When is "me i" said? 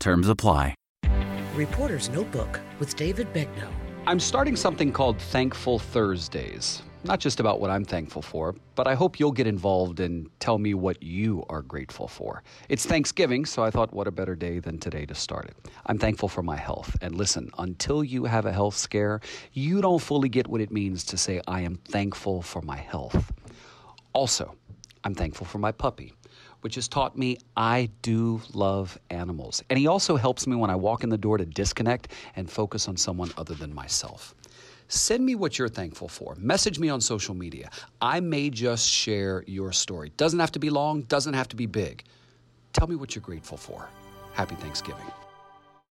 27.16-27.88